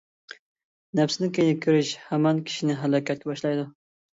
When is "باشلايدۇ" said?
3.35-3.71